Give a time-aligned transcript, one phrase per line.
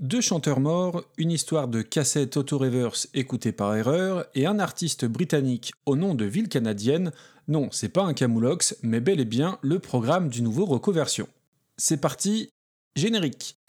[0.00, 5.72] Deux chanteurs morts, une histoire de cassette auto-reverse écoutée par erreur et un artiste britannique
[5.84, 7.12] au nom de ville canadienne.
[7.48, 11.28] Non, c'est pas un camoulox, mais bel et bien le programme du nouveau Recoversion.
[11.76, 12.48] C'est parti,
[12.96, 13.59] générique.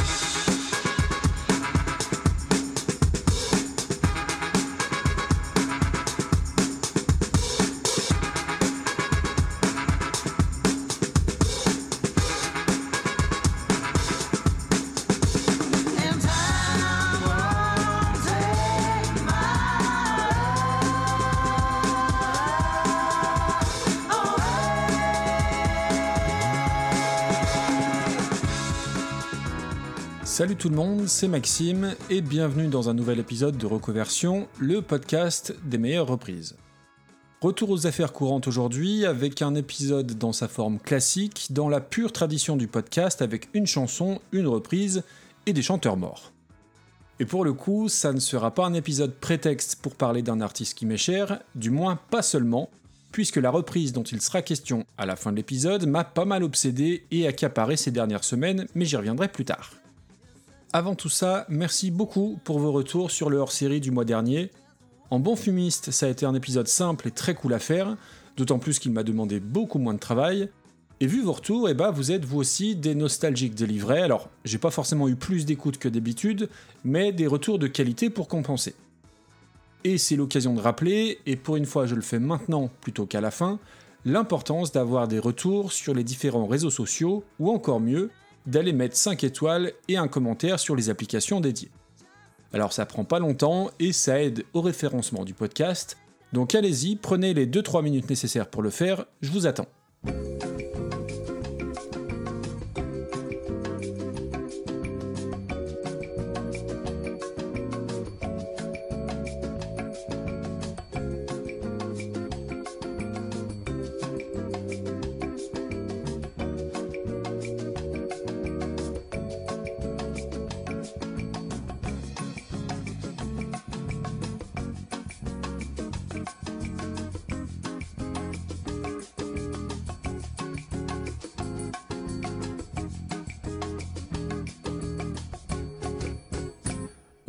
[30.61, 35.55] Tout le monde, c'est Maxime et bienvenue dans un nouvel épisode de Reconversion, le podcast
[35.63, 36.55] des meilleures reprises.
[37.41, 42.11] Retour aux affaires courantes aujourd'hui avec un épisode dans sa forme classique, dans la pure
[42.11, 45.01] tradition du podcast avec une chanson, une reprise
[45.47, 46.31] et des chanteurs morts.
[47.19, 50.77] Et pour le coup, ça ne sera pas un épisode prétexte pour parler d'un artiste
[50.77, 52.69] qui m'est cher, du moins pas seulement,
[53.11, 56.43] puisque la reprise dont il sera question à la fin de l'épisode m'a pas mal
[56.43, 59.71] obsédé et accaparé ces dernières semaines, mais j'y reviendrai plus tard.
[60.73, 64.51] Avant tout ça, merci beaucoup pour vos retours sur le hors-série du mois dernier.
[65.09, 67.97] En bon fumiste, ça a été un épisode simple et très cool à faire,
[68.37, 70.49] d'autant plus qu'il m'a demandé beaucoup moins de travail.
[71.01, 74.01] Et vu vos retours, eh ben, vous êtes vous aussi des nostalgiques délivrés.
[74.01, 76.47] Alors, j'ai pas forcément eu plus d'écoute que d'habitude,
[76.85, 78.73] mais des retours de qualité pour compenser.
[79.83, 83.19] Et c'est l'occasion de rappeler, et pour une fois je le fais maintenant plutôt qu'à
[83.19, 83.59] la fin,
[84.05, 88.09] l'importance d'avoir des retours sur les différents réseaux sociaux, ou encore mieux,
[88.45, 91.71] d'aller mettre 5 étoiles et un commentaire sur les applications dédiées.
[92.53, 95.97] Alors ça prend pas longtemps et ça aide au référencement du podcast,
[96.33, 99.67] donc allez-y, prenez les 2-3 minutes nécessaires pour le faire, je vous attends.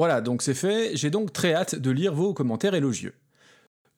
[0.02, 3.14] Voilà, donc c'est fait, j'ai donc très hâte de lire vos commentaires élogieux.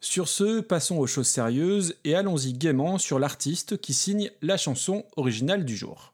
[0.03, 5.07] Sur ce, passons aux choses sérieuses et allons-y gaiement sur l'artiste qui signe la chanson
[5.17, 6.13] originale du jour.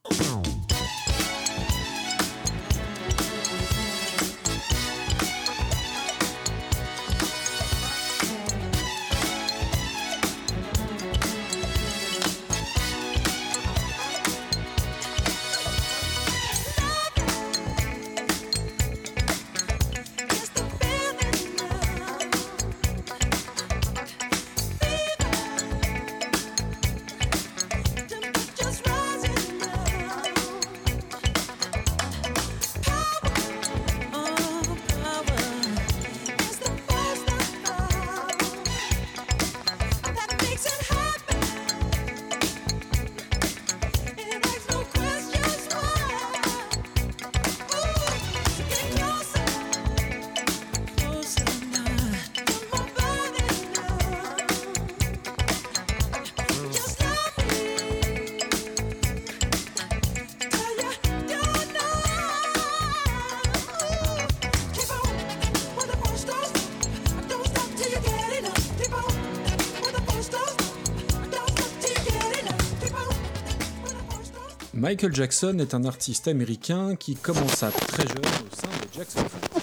[74.91, 79.63] Michael Jackson est un artiste américain qui commença très jeune au sein de Jackson 5.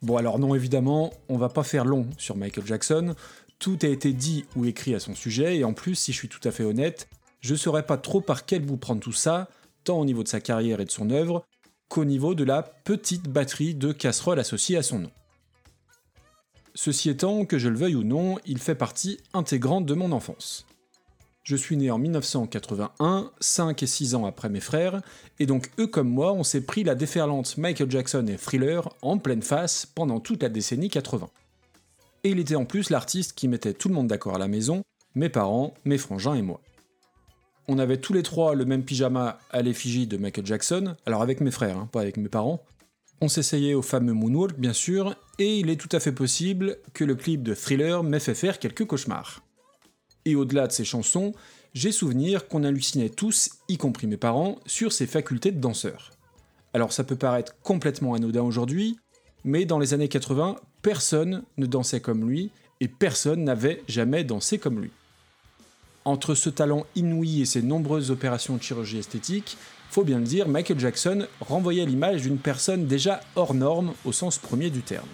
[0.00, 3.14] Bon alors non évidemment, on va pas faire long sur Michael Jackson,
[3.58, 6.30] tout a été dit ou écrit à son sujet, et en plus, si je suis
[6.30, 9.50] tout à fait honnête, je saurais pas trop par quel bout prendre tout ça,
[9.84, 11.44] tant au niveau de sa carrière et de son œuvre,
[11.88, 15.10] qu'au niveau de la petite batterie de casseroles associée à son nom.
[16.74, 20.64] Ceci étant, que je le veuille ou non, il fait partie intégrante de mon enfance.
[21.44, 25.02] Je suis né en 1981, 5 et 6 ans après mes frères,
[25.38, 29.18] et donc eux comme moi, on s'est pris la déferlante Michael Jackson et Thriller en
[29.18, 31.28] pleine face pendant toute la décennie 80.
[32.24, 34.84] Et il était en plus l'artiste qui mettait tout le monde d'accord à la maison,
[35.14, 36.62] mes parents, mes frangins et moi.
[37.68, 41.42] On avait tous les trois le même pyjama à l'effigie de Michael Jackson, alors avec
[41.42, 42.64] mes frères, hein, pas avec mes parents.
[43.20, 47.04] On s'essayait au fameux Moonwalk bien sûr, et il est tout à fait possible que
[47.04, 49.43] le clip de Thriller m'ait fait faire quelques cauchemars.
[50.24, 51.32] Et au-delà de ces chansons,
[51.74, 56.12] j'ai souvenir qu'on hallucinait tous, y compris mes parents, sur ses facultés de danseur.
[56.72, 58.96] Alors ça peut paraître complètement anodin aujourd'hui,
[59.44, 62.50] mais dans les années 80, personne ne dansait comme lui
[62.80, 64.90] et personne n'avait jamais dansé comme lui.
[66.04, 69.56] Entre ce talent inouï et ses nombreuses opérations de chirurgie esthétique,
[69.90, 74.38] faut bien le dire, Michael Jackson renvoyait l'image d'une personne déjà hors norme au sens
[74.38, 75.08] premier du terme.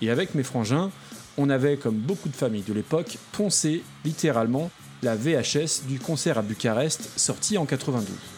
[0.00, 0.90] Et avec mes frangins,
[1.38, 4.70] on avait, comme beaucoup de familles de l'époque, poncé littéralement
[5.02, 8.37] la VHS du concert à Bucarest sorti en 92.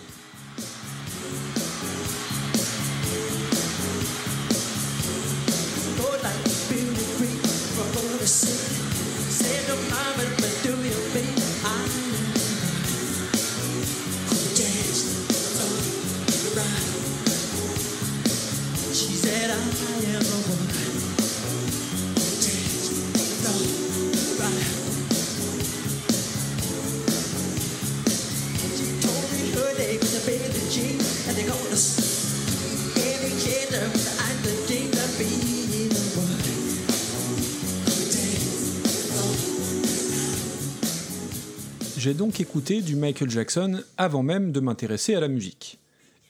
[42.01, 45.79] J'ai donc écouté du Michael Jackson avant même de m'intéresser à la musique.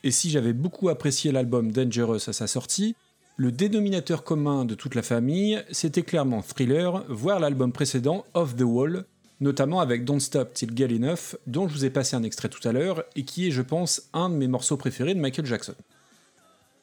[0.03, 2.97] Et si j'avais beaucoup apprécié l'album Dangerous à sa sortie,
[3.37, 8.63] le dénominateur commun de toute la famille, c'était clairement Thriller, voire l'album précédent Off the
[8.63, 9.05] Wall,
[9.41, 12.67] notamment avec Don't Stop Till Get Enough, dont je vous ai passé un extrait tout
[12.67, 15.75] à l'heure, et qui est, je pense, un de mes morceaux préférés de Michael Jackson.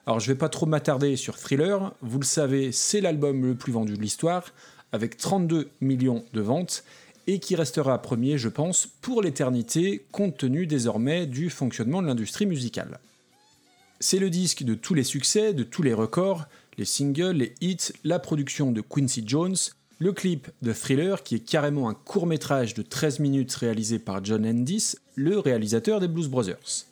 [0.08, 3.74] Alors je vais pas trop m'attarder sur Thriller, vous le savez, c'est l'album le plus
[3.74, 4.54] vendu de l'histoire,
[4.94, 6.86] avec 32 millions de ventes,
[7.28, 12.46] et qui restera premier, je pense, pour l'éternité, compte tenu désormais du fonctionnement de l'industrie
[12.46, 13.02] musicale.
[14.00, 16.46] C'est le disque de tous les succès, de tous les records,
[16.78, 19.58] les singles, les hits, la production de Quincy Jones,
[20.00, 24.24] le clip de Thriller, qui est carrément un court métrage de 13 minutes réalisé par
[24.24, 26.87] John Endis, le réalisateur des Blues Brothers.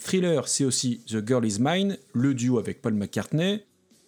[0.00, 3.62] Thriller, c'est aussi The Girl Is Mine, le duo avec Paul McCartney,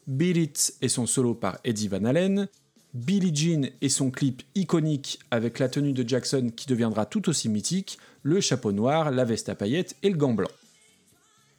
[0.06, 2.48] Beat It et son solo par Eddie Van Halen,
[2.94, 7.48] Billie Jean et son clip iconique avec la tenue de Jackson qui deviendra tout aussi
[7.48, 10.50] mythique, le chapeau noir, la veste à paillettes et le gant blanc.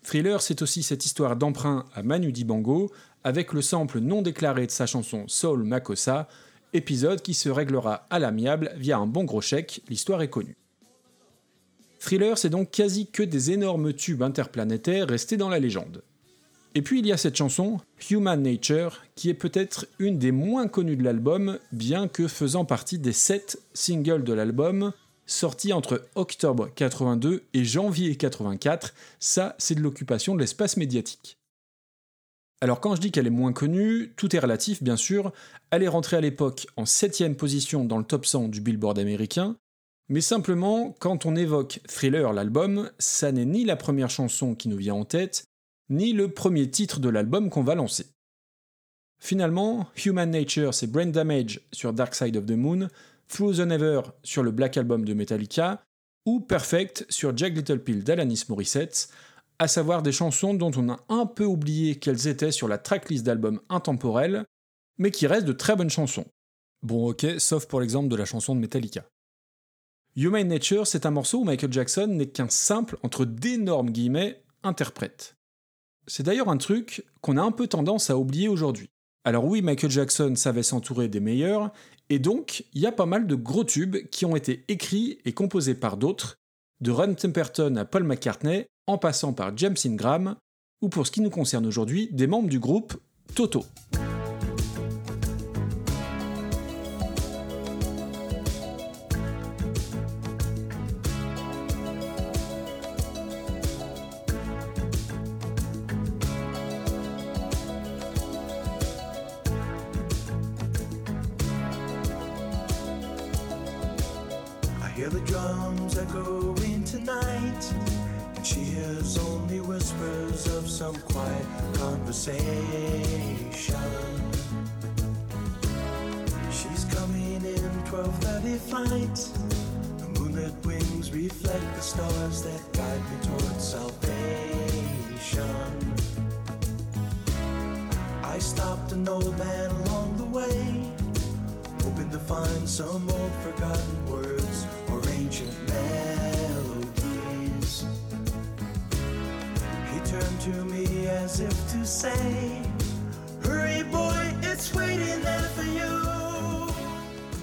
[0.04, 2.92] Thriller, c'est aussi cette histoire d'emprunt à Manu Dibango
[3.24, 6.28] avec le sample non déclaré de sa chanson Soul Makossa,
[6.74, 10.58] épisode qui se réglera à l'amiable via un bon gros chèque, l'histoire est connue.
[12.04, 16.04] Thriller, c'est donc quasi que des énormes tubes interplanétaires restés dans la légende.
[16.76, 17.80] Et puis il y a cette chanson,
[18.10, 23.00] Human Nature, qui est peut-être une des moins connues de l'album, bien que faisant partie
[23.00, 24.92] des 7 singles de l'album,
[25.28, 31.38] sortis entre octobre 82 et janvier 84, ça c'est de l'occupation de l'espace médiatique.
[32.60, 35.32] Alors quand je dis qu'elle est moins connue, tout est relatif bien sûr,
[35.72, 39.56] elle est rentrée à l'époque en 7ème position dans le top 100 du Billboard américain,
[40.10, 44.78] mais simplement, quand on évoque Thriller l'album, ça n'est ni la première chanson qui nous
[44.78, 45.46] vient en tête,
[45.90, 48.08] ni le premier titre de l'album qu'on va lancer.
[49.20, 52.90] Finalement, Human Nature, c'est Brain Damage sur Dark Side of the Moon,
[53.30, 55.82] Through the Never sur le Black Album de Metallica,
[56.26, 59.10] ou Perfect sur Jack Little Pill d'Alanis Morissette,
[59.60, 63.26] à savoir des chansons dont on a un peu oublié qu'elles étaient sur la tracklist
[63.26, 64.46] d'albums intemporels,
[64.98, 66.26] mais qui restent de très bonnes chansons.
[66.82, 69.06] Bon ok, sauf pour l'exemple de la chanson de Metallica.
[70.16, 75.36] Human Nature, c'est un morceau où Michael Jackson n'est qu'un simple, entre d'énormes guillemets, interprète.
[76.06, 78.90] C'est d'ailleurs un truc qu'on a un peu tendance à oublier aujourd'hui.
[79.24, 81.72] Alors oui, Michael Jackson savait s'entourer des meilleurs,
[82.10, 85.34] et donc il y a pas mal de gros tubes qui ont été écrits et
[85.34, 86.38] composés par d'autres,
[86.82, 90.36] de Ron Temperton à Paul McCartney, en passant par James Ingram,
[90.82, 92.94] ou pour ce qui nous concerne aujourd'hui, des membres du groupe
[93.34, 93.64] Toto.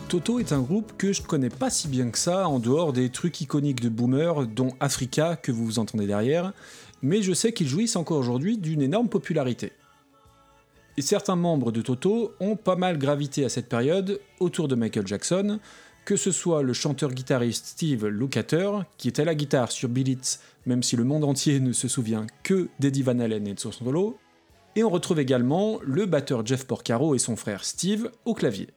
[0.08, 3.10] Toto est un groupe que je connais pas si bien que ça en dehors des
[3.10, 6.52] trucs iconiques de Boomer, dont Africa que vous entendez derrière,
[7.00, 9.72] mais je sais qu'ils jouissent encore aujourd'hui d'une énorme popularité.
[10.96, 15.06] Et certains membres de Toto ont pas mal gravité à cette période autour de Michael
[15.06, 15.60] Jackson,
[16.04, 20.18] que ce soit le chanteur-guitariste Steve Lukather, qui était à la guitare sur Bill
[20.66, 23.72] même si le monde entier ne se souvient que d'Eddie Van Halen et de son
[23.72, 24.18] solo,
[24.76, 28.68] et on retrouve également le batteur Jeff Porcaro et son frère Steve au clavier.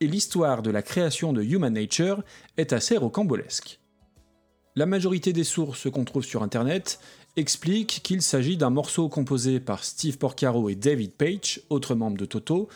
[0.00, 2.22] Et l'histoire de la création de Human Nature
[2.56, 3.80] est assez rocambolesque.
[4.74, 7.00] La majorité des sources qu'on trouve sur internet
[7.36, 12.24] expliquent qu'il s'agit d'un morceau composé par Steve Porcaro et David Page, autre membre de
[12.24, 12.68] Toto,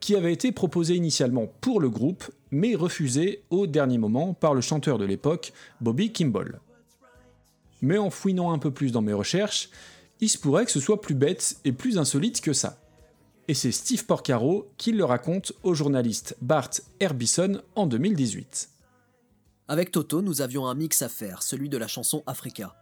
[0.00, 4.60] qui avait été proposé initialement pour le groupe, mais refusé au dernier moment par le
[4.60, 6.60] chanteur de l'époque, Bobby Kimball.
[7.82, 9.68] Mais en fouinant un peu plus dans mes recherches,
[10.20, 12.78] il se pourrait que ce soit plus bête et plus insolite que ça.
[13.48, 16.70] Et c'est Steve Porcaro qui le raconte au journaliste Bart
[17.00, 18.70] Herbison en 2018.
[19.68, 22.74] Avec Toto, nous avions un mix à faire, celui de la chanson Africa.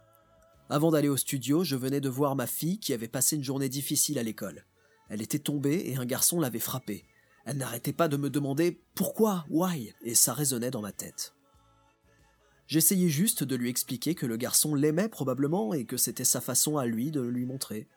[0.69, 3.69] Avant d'aller au studio, je venais de voir ma fille qui avait passé une journée
[3.69, 4.65] difficile à l'école.
[5.09, 7.05] Elle était tombée et un garçon l'avait frappée.
[7.45, 11.35] Elle n'arrêtait pas de me demander pourquoi, why, et ça résonnait dans ma tête.
[12.65, 16.79] J'essayais juste de lui expliquer que le garçon l'aimait probablement et que c'était sa façon
[16.79, 17.87] à lui de le lui montrer.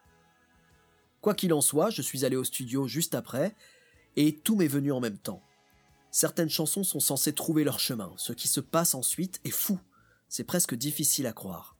[1.22, 3.56] Quoi qu'il en soit, je suis allé au studio juste après,
[4.16, 5.42] et tout m'est venu en même temps.
[6.10, 9.78] Certaines chansons sont censées trouver leur chemin, ce qui se passe ensuite est fou,
[10.28, 11.77] c'est presque difficile à croire.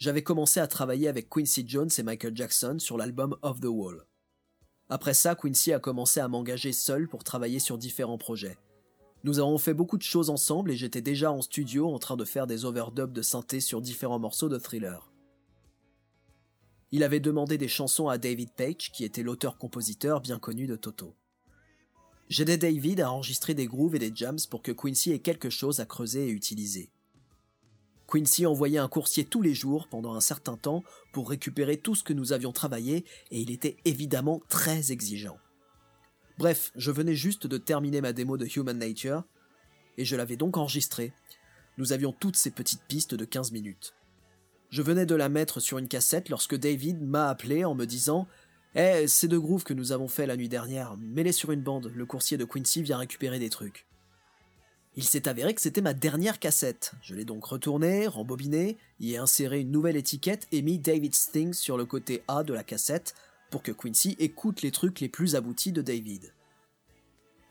[0.00, 4.06] J'avais commencé à travailler avec Quincy Jones et Michael Jackson sur l'album Off the Wall.
[4.88, 8.56] Après ça, Quincy a commencé à m'engager seul pour travailler sur différents projets.
[9.24, 12.24] Nous avons fait beaucoup de choses ensemble et j'étais déjà en studio en train de
[12.24, 15.12] faire des overdubs de synthé sur différents morceaux de thriller.
[16.92, 21.14] Il avait demandé des chansons à David Page, qui était l'auteur-compositeur bien connu de Toto.
[22.30, 25.78] J'aidais David à enregistrer des grooves et des jams pour que Quincy ait quelque chose
[25.78, 26.90] à creuser et utiliser.
[28.10, 32.02] Quincy envoyait un coursier tous les jours pendant un certain temps pour récupérer tout ce
[32.02, 35.38] que nous avions travaillé et il était évidemment très exigeant.
[36.36, 39.24] Bref, je venais juste de terminer ma démo de Human Nature,
[39.98, 41.12] et je l'avais donc enregistrée.
[41.76, 43.94] Nous avions toutes ces petites pistes de 15 minutes.
[44.70, 48.26] Je venais de la mettre sur une cassette lorsque David m'a appelé en me disant
[48.74, 51.92] Eh, ces deux grooves que nous avons fait la nuit dernière, mets-les sur une bande,
[51.94, 53.86] le coursier de Quincy vient récupérer des trucs.
[54.96, 56.92] Il s'est avéré que c'était ma dernière cassette.
[57.00, 61.52] Je l'ai donc retournée, rembobinée, y ai inséré une nouvelle étiquette et mis David Sting
[61.54, 63.14] sur le côté A de la cassette
[63.50, 66.32] pour que Quincy écoute les trucs les plus aboutis de David.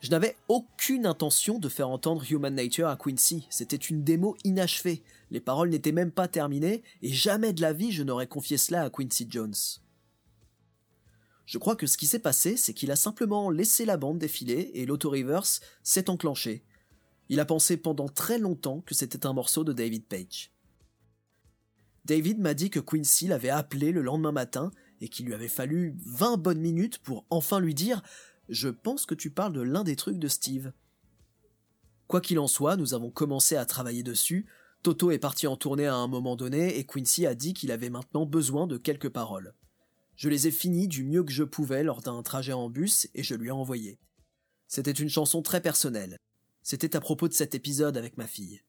[0.00, 5.02] Je n'avais aucune intention de faire entendre Human Nature à Quincy, c'était une démo inachevée,
[5.30, 8.84] les paroles n'étaient même pas terminées, et jamais de la vie je n'aurais confié cela
[8.84, 9.54] à Quincy Jones.
[11.44, 14.70] Je crois que ce qui s'est passé, c'est qu'il a simplement laissé la bande défiler
[14.72, 16.62] et l'auto-reverse s'est enclenché.
[17.30, 20.50] Il a pensé pendant très longtemps que c'était un morceau de David Page.
[22.04, 25.94] David m'a dit que Quincy l'avait appelé le lendemain matin et qu'il lui avait fallu
[26.06, 28.02] 20 bonnes minutes pour enfin lui dire
[28.48, 30.72] Je pense que tu parles de l'un des trucs de Steve.
[32.08, 34.46] Quoi qu'il en soit, nous avons commencé à travailler dessus.
[34.82, 37.90] Toto est parti en tournée à un moment donné et Quincy a dit qu'il avait
[37.90, 39.54] maintenant besoin de quelques paroles.
[40.16, 43.22] Je les ai finies du mieux que je pouvais lors d'un trajet en bus et
[43.22, 44.00] je lui ai envoyé.
[44.66, 46.16] C'était une chanson très personnelle.
[46.70, 48.62] C'était à propos de cet épisode avec ma fille.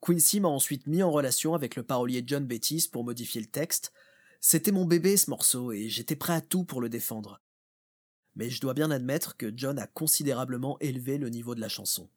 [0.00, 3.92] Quincy m'a ensuite mis en relation avec le parolier John Bettis pour modifier le texte,
[4.40, 7.40] c'était mon bébé ce morceau et j'étais prêt à tout pour le défendre.
[8.36, 12.08] Mais je dois bien admettre que John a considérablement élevé le niveau de la chanson.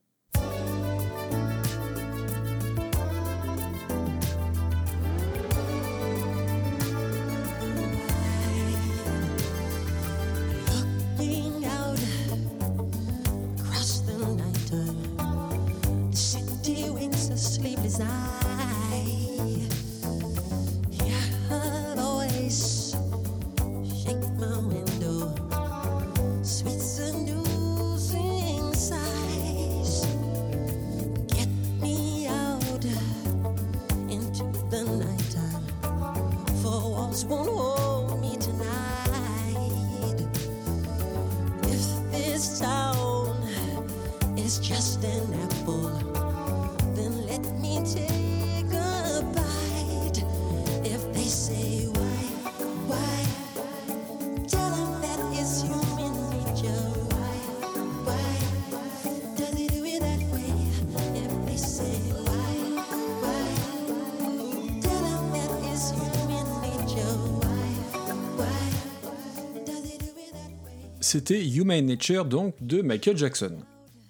[71.08, 73.56] C'était Human Nature donc de Michael Jackson.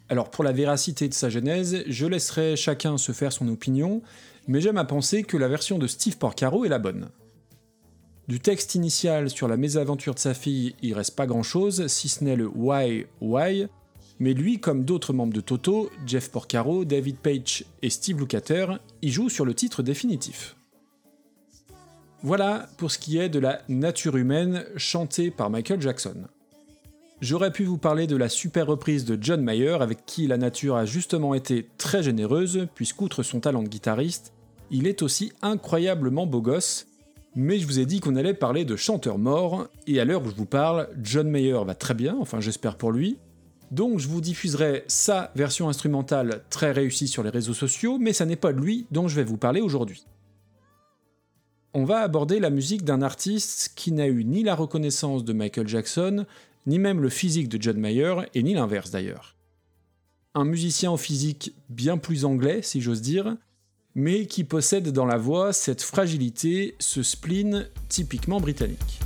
[0.09, 4.02] Alors pour la véracité de sa genèse, je laisserai chacun se faire son opinion,
[4.49, 7.11] mais j'aime à penser que la version de Steve Porcaro est la bonne.
[8.26, 12.09] Du texte initial sur la mésaventure de sa fille, il reste pas grand chose, si
[12.09, 13.69] ce n'est le Why, Why,
[14.19, 19.11] mais lui, comme d'autres membres de Toto, Jeff Porcaro, David Page et Steve Lukather, y
[19.11, 20.57] joue sur le titre définitif.
[22.25, 26.26] Voilà pour ce qui est de la nature humaine chantée par Michael Jackson.
[27.20, 30.76] J'aurais pu vous parler de la super reprise de John Mayer avec qui la nature
[30.76, 34.32] a justement été très généreuse, puisqu'outre son talent de guitariste,
[34.70, 36.87] il est aussi incroyablement beau gosse,
[37.34, 40.30] mais je vous ai dit qu'on allait parler de chanteur mort, et à l'heure où
[40.30, 43.18] je vous parle, John Mayer va très bien, enfin j'espère pour lui,
[43.72, 48.26] donc je vous diffuserai sa version instrumentale très réussie sur les réseaux sociaux, mais ça
[48.26, 50.06] n'est pas de lui dont je vais vous parler aujourd'hui.
[51.75, 55.68] On va aborder la musique d'un artiste qui n'a eu ni la reconnaissance de Michael
[55.68, 56.25] Jackson,
[56.68, 59.34] ni même le physique de John Mayer, et ni l'inverse d'ailleurs.
[60.34, 63.37] Un musicien au physique bien plus anglais, si j'ose dire,
[63.94, 69.00] mais qui possède dans la voix cette fragilité, ce spleen typiquement britannique.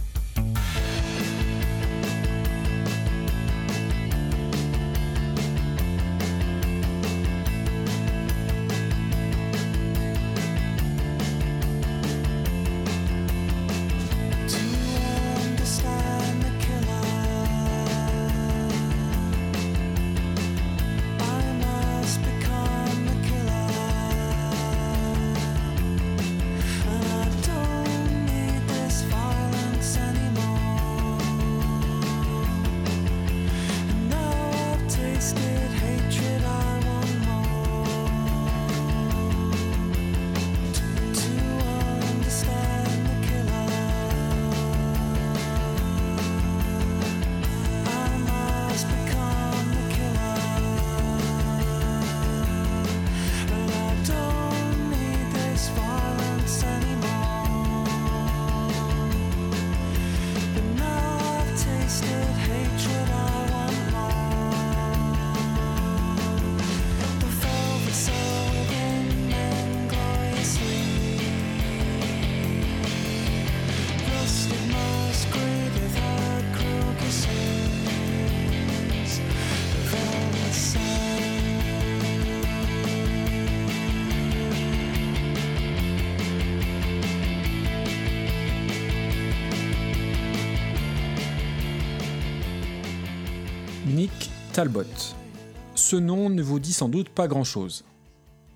[95.74, 97.84] Ce nom ne vous dit sans doute pas grand-chose.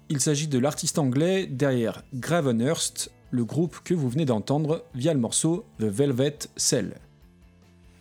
[0.08, 5.18] Il s'agit de l'artiste anglais derrière Gravenhurst, le groupe que vous venez d'entendre via le
[5.18, 7.00] morceau The Velvet Cell.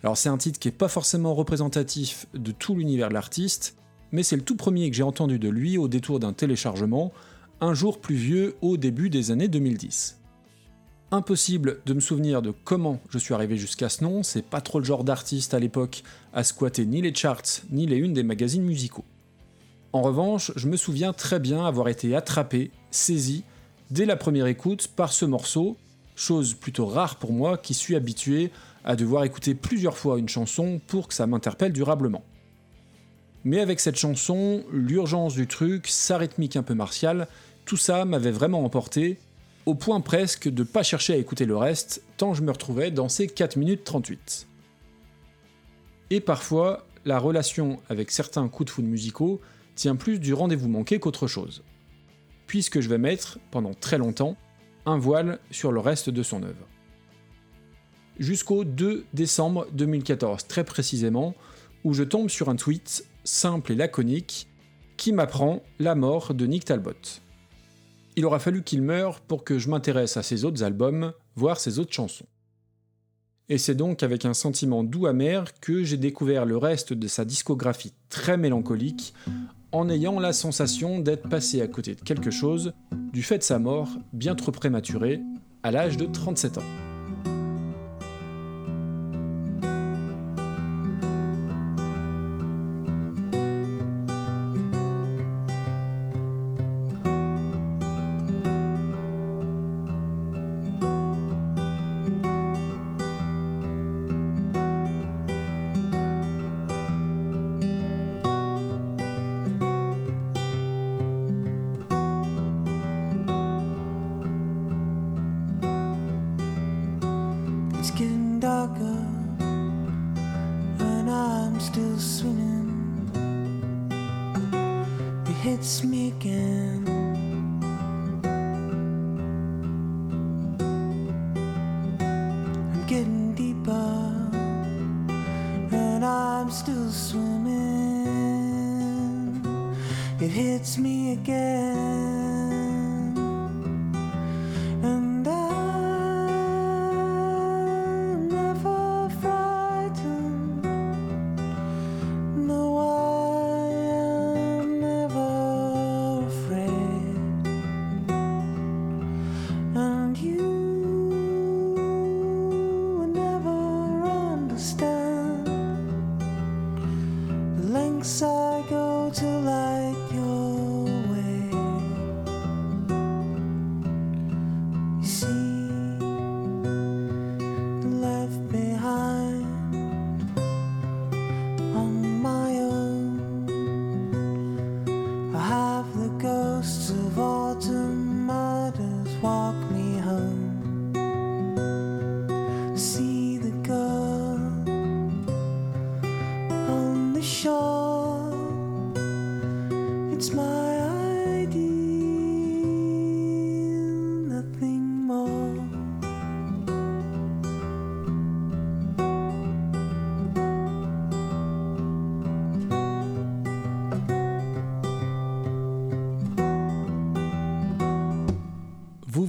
[0.04, 3.76] Alors c'est un titre qui n'est pas forcément représentatif de tout l'univers de l'artiste,
[4.12, 7.12] mais c'est le tout premier que j'ai entendu de lui au détour d'un téléchargement,
[7.60, 10.20] un jour pluvieux au début des années 2010.
[11.12, 14.80] Impossible de me souvenir de comment je suis arrivé jusqu'à ce nom, c'est pas trop
[14.80, 16.02] le genre d'artiste à l'époque
[16.34, 19.06] à squatter ni les charts ni les unes des magazines musicaux.
[19.94, 23.44] En revanche, je me souviens très bien avoir été attrapé, saisi,
[23.92, 25.78] dès la première écoute par ce morceau,
[26.16, 28.52] chose plutôt rare pour moi qui suis habitué
[28.84, 32.24] à devoir écouter plusieurs fois une chanson pour que ça m'interpelle durablement.
[33.44, 37.28] Mais avec cette chanson, l'urgence du truc, sa rythmique un peu martiale,
[37.64, 39.20] tout ça m'avait vraiment emporté
[39.66, 43.10] au point presque de pas chercher à écouter le reste, tant je me retrouvais dans
[43.10, 44.48] ces 4 minutes 38.
[46.12, 49.42] Et parfois, la relation avec certains coups de foudre musicaux
[49.76, 51.64] tient plus du rendez-vous manqué qu'autre chose.
[52.48, 54.38] Puisque je vais mettre, pendant très longtemps,
[54.86, 56.68] un voile sur le reste de son œuvre.
[58.20, 61.34] Jusqu'au 2 décembre 2014, très précisément,
[61.84, 64.48] où je tombe sur un tweet simple et laconique
[64.96, 66.94] qui m'apprend la mort de Nick Talbot
[68.16, 71.80] il aura fallu qu'il meure pour que je m'intéresse à ses autres albums, voire ses
[71.80, 72.26] autres chansons.
[73.48, 77.26] Et c'est donc avec un sentiment doux amer que j'ai découvert le reste de sa
[77.26, 79.14] discographie très mélancolique,
[79.72, 82.74] en ayant la sensation d'être passé à côté de quelque chose
[83.14, 85.20] du fait de sa mort bien trop prématurée,
[85.64, 86.95] à l'âge de 37 ans.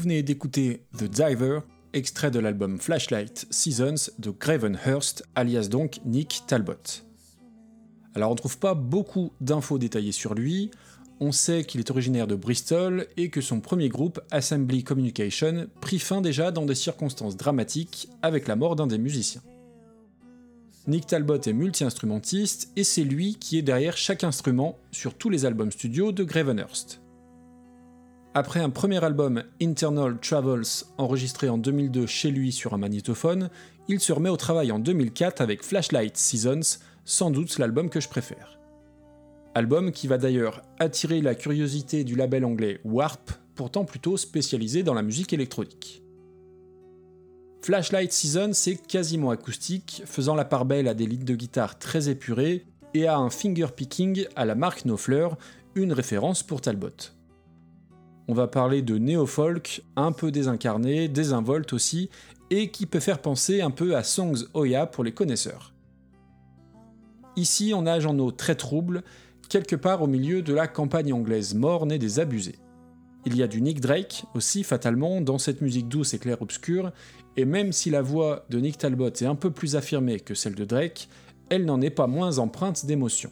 [0.07, 1.61] D'écouter The Diver,
[1.93, 7.03] extrait de l'album Flashlight Seasons de Gravenhurst, alias donc Nick Talbot.
[8.15, 10.71] Alors on trouve pas beaucoup d'infos détaillées sur lui,
[11.19, 15.99] on sait qu'il est originaire de Bristol et que son premier groupe, Assembly Communication, prit
[15.99, 19.43] fin déjà dans des circonstances dramatiques avec la mort d'un des musiciens.
[20.87, 25.45] Nick Talbot est multi-instrumentiste et c'est lui qui est derrière chaque instrument sur tous les
[25.45, 27.01] albums studio de Gravenhurst.
[28.39, 33.49] Après un premier album Internal Travels enregistré en 2002 chez lui sur un magnétophone,
[33.89, 38.11] il se remet au travail en 2004 avec Flashlight Seasons, sans doute l'album que je
[38.11, 38.59] préfère.
[39.55, 44.93] Album qui va d'ailleurs attirer la curiosité du label anglais Warp, pourtant plutôt spécialisé dans
[44.93, 46.03] la musique électronique.
[47.63, 52.11] Flashlight Season, c'est quasiment acoustique, faisant la part belle à des leads de guitare très
[52.11, 55.39] épurés et à un finger picking à la marque No Fleur,
[55.75, 57.16] une référence pour Talbot.
[58.29, 62.11] On va parler de néo-folk, un peu désincarné, désinvolte aussi,
[62.51, 65.73] et qui peut faire penser un peu à Songs Oya pour les connaisseurs.
[67.37, 69.05] Ici, on nage en eau très trouble,
[69.49, 72.59] quelque part au milieu de la campagne anglaise morne et des abusés.
[73.27, 76.93] Il y a du Nick Drake aussi, fatalement, dans cette musique douce et clair-obscure,
[77.37, 80.55] et même si la voix de Nick Talbot est un peu plus affirmée que celle
[80.55, 81.09] de Drake,
[81.49, 83.31] elle n'en est pas moins empreinte d'émotion.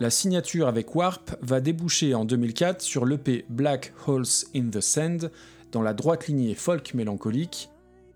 [0.00, 5.30] La signature avec Warp va déboucher en 2004 sur l'EP Black Holes in the Sand,
[5.70, 7.70] dans la droite lignée folk mélancolique,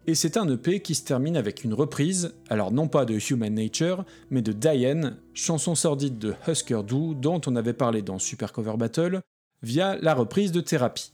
[0.09, 3.55] et c'est un EP qui se termine avec une reprise, alors non pas de Human
[3.55, 8.53] Nature, mais de Diane, chanson sordide de Husker Du dont on avait parlé dans Super
[8.53, 9.21] Cover Battle,
[9.63, 11.13] via la reprise de Thérapie.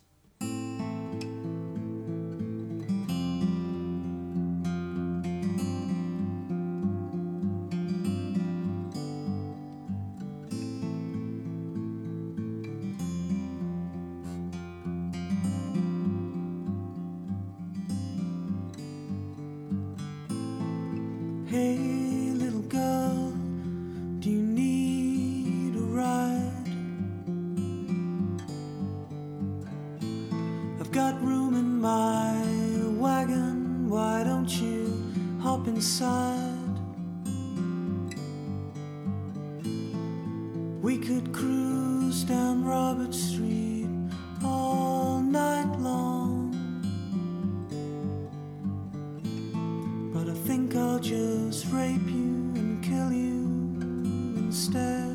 [51.05, 53.45] Just rape you and kill you
[54.38, 55.13] instead.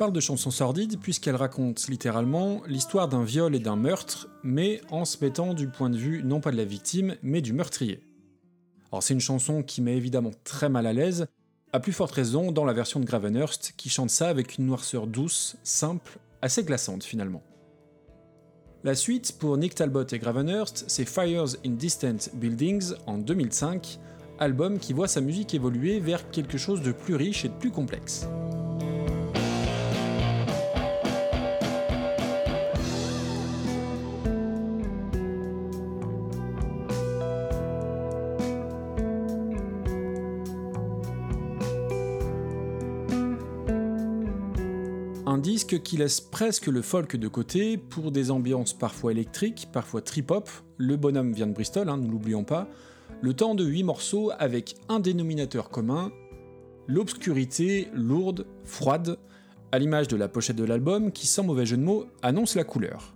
[0.00, 5.04] Parle de chansons sordides puisqu'elle raconte littéralement l'histoire d'un viol et d'un meurtre, mais en
[5.04, 8.00] se mettant du point de vue non pas de la victime, mais du meurtrier.
[8.90, 11.26] Alors c'est une chanson qui met évidemment très mal à l'aise,
[11.74, 15.06] à plus forte raison dans la version de Gravenhurst qui chante ça avec une noirceur
[15.06, 17.42] douce, simple, assez glaçante finalement.
[18.82, 23.98] La suite pour Nick Talbot et Gravenhurst, c'est Fires in Distant Buildings en 2005,
[24.38, 27.70] album qui voit sa musique évoluer vers quelque chose de plus riche et de plus
[27.70, 28.26] complexe.
[45.76, 50.48] Qui laisse presque le folk de côté pour des ambiances parfois électriques, parfois trip-hop.
[50.76, 52.68] Le bonhomme vient de Bristol, hein, ne l'oublions pas.
[53.20, 56.12] Le temps de 8 morceaux avec un dénominateur commun
[56.90, 59.16] l'obscurité lourde, froide,
[59.72, 62.64] à l'image de la pochette de l'album qui, sans mauvais jeu de mots, annonce la
[62.64, 63.14] couleur.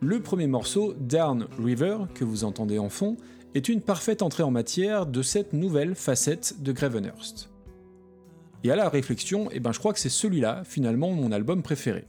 [0.00, 3.16] Le premier morceau, Down River, que vous entendez en fond,
[3.54, 7.48] est une parfaite entrée en matière de cette nouvelle facette de Gravenhurst.
[8.64, 12.06] Et à la réflexion, eh ben je crois que c'est celui-là, finalement, mon album préféré.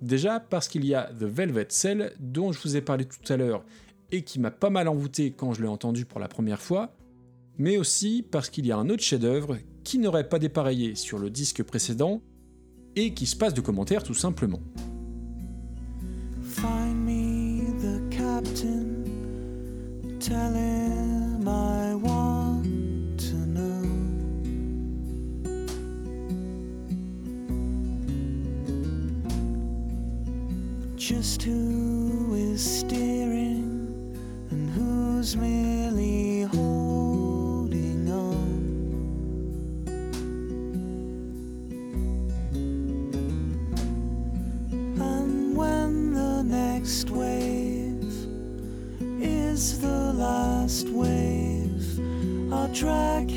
[0.00, 3.36] Déjà parce qu'il y a The Velvet Cell, dont je vous ai parlé tout à
[3.36, 3.64] l'heure,
[4.12, 6.94] et qui m'a pas mal envoûté quand je l'ai entendu pour la première fois,
[7.58, 11.30] mais aussi parce qu'il y a un autre chef-d'œuvre qui n'aurait pas dépareillé sur le
[11.30, 12.22] disque précédent,
[12.94, 14.60] et qui se passe de commentaires tout simplement.
[31.08, 34.18] Just who is steering
[34.50, 38.56] and who's merely holding on.
[45.00, 48.02] And when the next wave
[49.22, 52.00] is the last wave,
[52.52, 53.30] I'll drag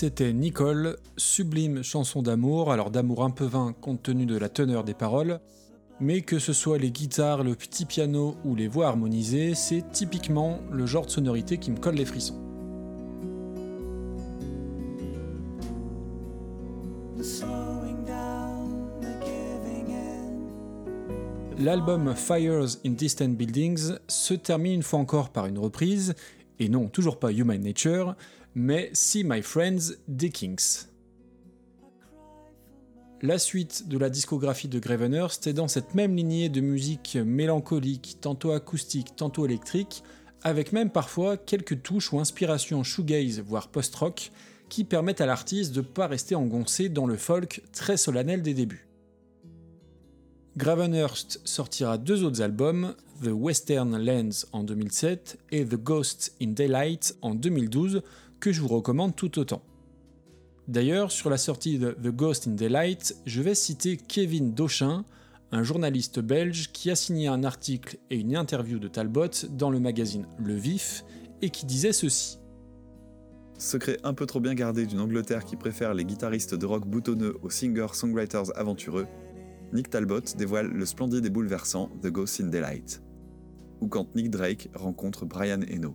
[0.00, 4.84] C'était Nicole, sublime chanson d'amour, alors d'amour un peu vain compte tenu de la teneur
[4.84, 5.40] des paroles,
[5.98, 10.60] mais que ce soit les guitares, le petit piano ou les voix harmonisées, c'est typiquement
[10.70, 12.47] le genre de sonorité qui me colle les frissons.
[21.60, 26.14] L'album Fires in Distant Buildings se termine une fois encore par une reprise,
[26.60, 28.14] et non, toujours pas Human Nature,
[28.54, 30.86] mais See My Friends des Kings.
[33.22, 38.18] La suite de la discographie de Gravenhurst est dans cette même lignée de musique mélancolique,
[38.20, 40.04] tantôt acoustique, tantôt électrique,
[40.44, 44.30] avec même parfois quelques touches ou inspirations shoegaze, voire post-rock,
[44.68, 48.54] qui permettent à l'artiste de ne pas rester engoncé dans le folk très solennel des
[48.54, 48.87] débuts.
[50.58, 57.16] Gravenhurst sortira deux autres albums, The Western Lands en 2007 et The Ghost in Daylight
[57.22, 58.02] en 2012,
[58.40, 59.62] que je vous recommande tout autant.
[60.66, 65.04] D'ailleurs, sur la sortie de The Ghost in Daylight, je vais citer Kevin Dauchin,
[65.52, 69.78] un journaliste belge qui a signé un article et une interview de Talbot dans le
[69.78, 71.04] magazine Le Vif
[71.40, 72.40] et qui disait ceci.
[73.58, 77.36] Secret un peu trop bien gardé d'une Angleterre qui préfère les guitaristes de rock boutonneux
[77.42, 79.06] aux singers-songwriters aventureux,
[79.72, 83.02] Nick Talbot dévoile le splendide et bouleversant The Ghost in Daylight.
[83.80, 85.94] Ou quand Nick Drake rencontre Brian Eno.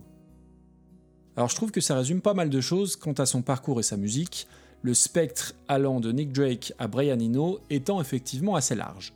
[1.36, 3.82] Alors je trouve que ça résume pas mal de choses quant à son parcours et
[3.82, 4.46] sa musique,
[4.82, 9.12] le spectre allant de Nick Drake à Brian Eno étant effectivement assez large.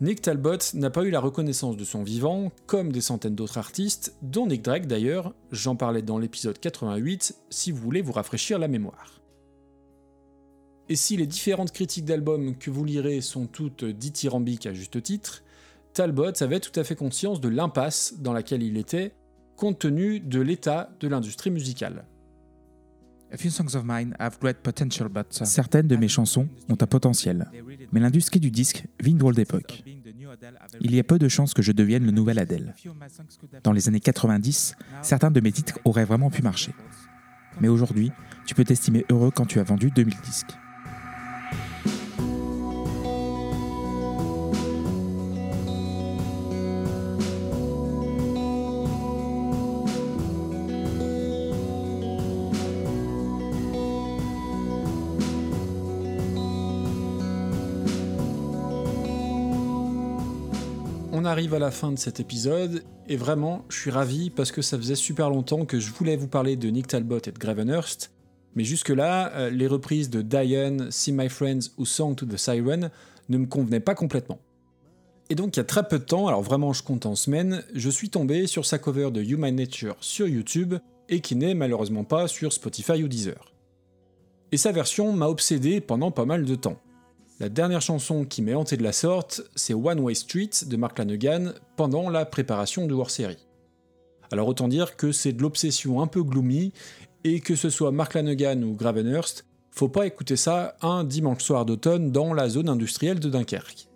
[0.00, 4.14] Nick Talbot n'a pas eu la reconnaissance de son vivant, comme des centaines d'autres artistes,
[4.20, 8.68] dont Nick Drake d'ailleurs, j'en parlais dans l'épisode 88, si vous voulez vous rafraîchir la
[8.68, 9.21] mémoire.
[10.92, 15.42] Et si les différentes critiques d'albums que vous lirez sont toutes dithyrambiques à juste titre,
[15.94, 19.14] Talbot avait tout à fait conscience de l'impasse dans laquelle il était,
[19.56, 22.04] compte tenu de l'état de l'industrie musicale.
[25.30, 27.50] Certaines de mes chansons ont un potentiel,
[27.90, 29.82] mais l'industrie du disque vit une drôle d'époque.
[30.82, 32.74] Il y a peu de chances que je devienne le nouvel Adele.
[33.64, 36.74] Dans les années 90, certains de mes titres auraient vraiment pu marcher.
[37.62, 38.12] Mais aujourd'hui,
[38.44, 40.52] tu peux t'estimer heureux quand tu as vendu 2000 disques.
[61.32, 64.76] Arrive à la fin de cet épisode et vraiment, je suis ravi parce que ça
[64.76, 68.12] faisait super longtemps que je voulais vous parler de Nick Talbot et de Gravenhurst,
[68.54, 72.90] mais jusque-là, euh, les reprises de Diane, See My Friends ou Song to the Siren
[73.30, 74.40] ne me convenaient pas complètement.
[75.30, 77.64] Et donc, il y a très peu de temps, alors vraiment je compte en semaines,
[77.74, 80.74] je suis tombé sur sa cover de Human Nature sur YouTube
[81.08, 83.54] et qui n'est malheureusement pas sur Spotify ou Deezer.
[84.52, 86.76] Et sa version m'a obsédé pendant pas mal de temps.
[87.40, 90.98] La dernière chanson qui m'est hantée de la sorte, c'est One Way Street de Mark
[90.98, 93.48] Lanegan pendant la préparation du hors-série.
[94.30, 96.72] Alors autant dire que c'est de l'obsession un peu gloomy,
[97.24, 101.64] et que ce soit Mark Lanegan ou Gravenhurst, faut pas écouter ça un dimanche soir
[101.64, 103.88] d'automne dans la zone industrielle de Dunkerque.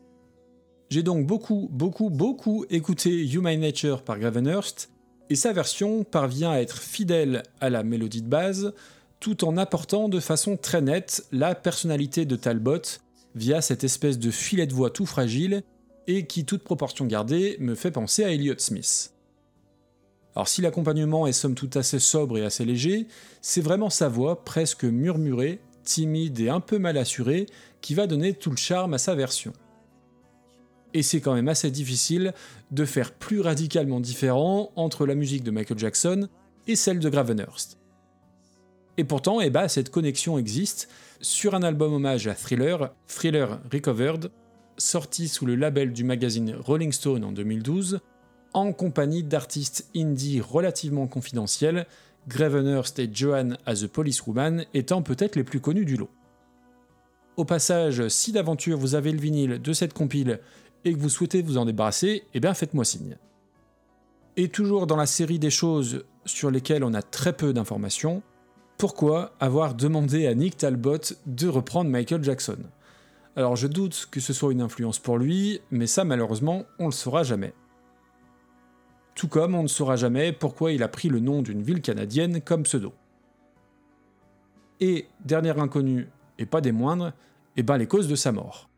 [0.90, 4.90] J'ai donc beaucoup, beaucoup, beaucoup écouté Human Nature par Gravenhurst,
[5.28, 8.72] et sa version parvient à être fidèle à la mélodie de base,
[9.20, 12.82] tout en apportant de façon très nette la personnalité de Talbot
[13.36, 15.62] via cette espèce de filet de voix tout fragile
[16.08, 19.12] et qui, toute proportion gardée, me fait penser à Elliott Smith.
[20.34, 23.06] Alors si l'accompagnement est somme toute assez sobre et assez léger,
[23.42, 27.46] c'est vraiment sa voix, presque murmurée, timide et un peu mal assurée,
[27.80, 29.52] qui va donner tout le charme à sa version.
[30.94, 32.32] Et c'est quand même assez difficile
[32.70, 36.28] de faire plus radicalement différent entre la musique de Michael Jackson
[36.66, 37.78] et celle de Gravenhurst.
[38.96, 40.88] Et pourtant, eh ben, cette connexion existe
[41.20, 44.30] sur un album hommage à Thriller, Thriller Recovered,
[44.78, 48.00] sorti sous le label du magazine Rolling Stone en 2012,
[48.52, 51.86] en compagnie d'artistes indie relativement confidentiels,
[52.28, 56.10] Gravenhurst et Joanne as a Policewoman étant peut-être les plus connus du lot.
[57.36, 60.40] Au passage, si d'aventure vous avez le vinyle de cette compile
[60.84, 63.16] et que vous souhaitez vous en débarrasser, eh bien faites-moi signe.
[64.36, 68.22] Et toujours dans la série des choses sur lesquelles on a très peu d'informations,
[68.78, 72.58] pourquoi avoir demandé à Nick Talbot de reprendre Michael Jackson?
[73.34, 76.92] Alors je doute que ce soit une influence pour lui, mais ça malheureusement on le
[76.92, 77.54] saura jamais.
[79.14, 82.42] Tout comme on ne saura jamais pourquoi il a pris le nom d'une ville canadienne
[82.42, 82.92] comme pseudo.
[84.80, 87.08] Et, dernier inconnu, et pas des moindres,
[87.56, 88.68] et eh ben les causes de sa mort.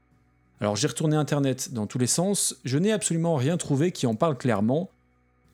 [0.61, 4.15] Alors j'ai retourné internet dans tous les sens, je n'ai absolument rien trouvé qui en
[4.15, 4.91] parle clairement,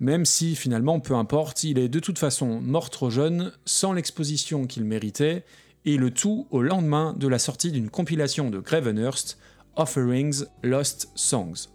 [0.04, 4.66] même si finalement, peu importe, il est de toute façon mort trop jeune, sans l'exposition
[4.66, 5.44] qu'il méritait,
[5.86, 9.38] et le tout au lendemain de la sortie d'une compilation de Gravenhurst,
[9.76, 11.70] Offerings Lost Songs.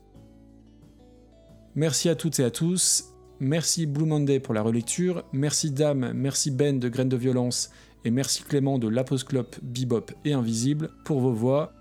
[1.73, 3.05] Merci à toutes et à tous,
[3.39, 7.71] merci Blue Monday pour la relecture, merci Dame, merci Ben de Graines de Violence,
[8.05, 11.73] et merci Clément de l'Aposclope, Bebop et Invisible pour vos voix.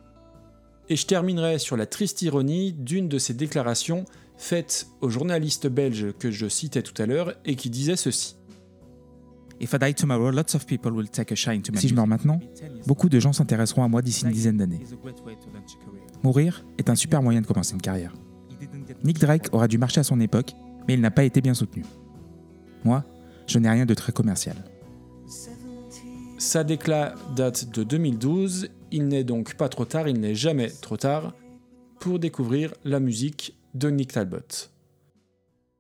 [0.89, 4.07] Et je terminerai sur la triste ironie d'une de ces déclarations
[4.39, 8.37] faite au journaliste belge que je citais tout à l'heure et qui disait ceci.
[9.61, 9.67] Si
[11.89, 12.39] je meurs maintenant,
[12.87, 14.81] beaucoup de gens s'intéresseront à moi d'ici une dizaine d'années.
[16.23, 18.15] Mourir est un super moyen de commencer une carrière.
[19.03, 20.53] Nick Drake aura dû marcher à son époque,
[20.87, 21.85] mais il n'a pas été bien soutenu.
[22.85, 23.05] Moi,
[23.49, 24.57] je n'ai rien de très commercial.
[26.39, 30.97] Sa déclat date de 2012, il n'est donc pas trop tard, il n'est jamais trop
[30.97, 31.35] tard
[31.99, 34.71] pour découvrir la musique de Nick Talbot.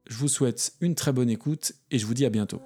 [0.06, 2.62] Je vous souhaite une très bonne écoute et je vous dis à bientôt.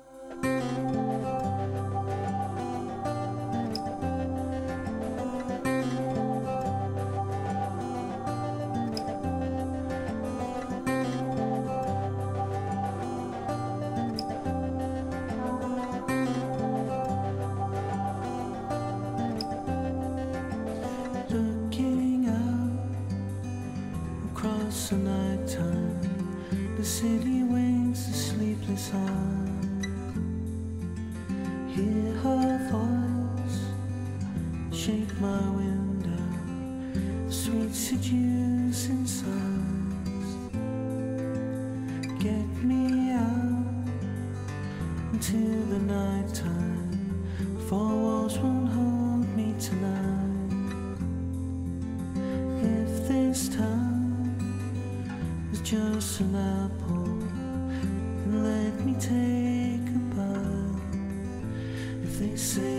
[62.34, 62.71] Say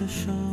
[0.00, 0.49] 的手